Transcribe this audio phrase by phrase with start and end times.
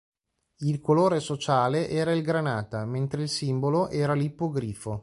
[0.61, 4.99] Il colore sociale era il granata, mentre il simbolo era l'ippogrifo.